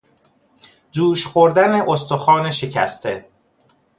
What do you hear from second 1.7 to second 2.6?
استخوان